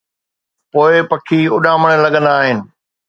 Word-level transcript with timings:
پوءِ 0.71 0.93
پکي 1.09 1.39
اُڏامڻ 1.55 1.91
لڳندا 2.03 2.33
آهن. 2.41 2.57